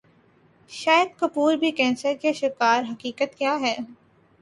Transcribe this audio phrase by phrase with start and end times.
[0.69, 3.75] شاہد کپور بھی کینسر کے شکار حقیقت کیا ہے